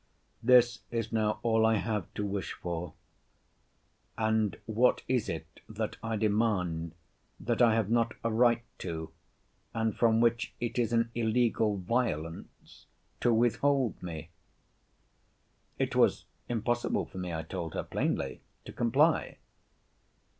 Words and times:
This 0.41 0.79
is 0.89 1.11
now 1.11 1.39
all 1.43 1.63
I 1.63 1.75
have 1.75 2.11
to 2.15 2.25
wish 2.25 2.53
for. 2.53 2.93
And 4.17 4.57
what 4.65 5.03
is 5.07 5.29
it 5.29 5.59
that 5.69 5.97
I 6.01 6.15
demand, 6.15 6.95
that 7.39 7.61
I 7.61 7.75
have 7.75 7.91
not 7.91 8.15
a 8.23 8.31
right 8.31 8.63
to, 8.79 9.11
and 9.75 9.95
from 9.95 10.19
which 10.19 10.55
it 10.59 10.79
is 10.79 10.91
an 10.91 11.11
illegal 11.13 11.77
violence 11.77 12.87
to 13.19 13.31
withhold 13.31 14.01
me? 14.01 14.31
It 15.77 15.95
was 15.95 16.25
impossible 16.49 17.05
for 17.05 17.19
me, 17.19 17.31
I 17.31 17.43
told 17.43 17.75
her 17.75 17.83
plainly, 17.83 18.41
to 18.65 18.73
comply. 18.73 19.37